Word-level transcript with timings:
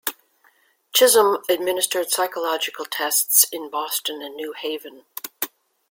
Chisholm 0.93 1.43
administered 1.47 2.09
psychological 2.09 2.85
tests 2.85 3.45
in 3.51 3.69
Boston 3.69 4.19
and 4.23 4.35
New 4.35 4.51
Haven. 4.53 5.03